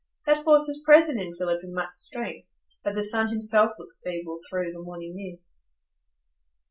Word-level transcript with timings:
That 0.25 0.43
force 0.43 0.67
was 0.67 0.81
present 0.83 1.21
in 1.21 1.35
Philip 1.35 1.63
in 1.63 1.75
much 1.75 1.93
strength, 1.93 2.57
but 2.83 2.95
the 2.95 3.03
sun 3.03 3.27
himself 3.27 3.73
looks 3.77 4.01
feeble 4.01 4.39
through 4.49 4.71
the 4.71 4.81
morning 4.81 5.13
mists. 5.15 5.79